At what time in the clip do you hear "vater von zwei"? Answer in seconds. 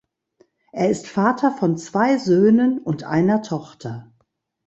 1.07-2.17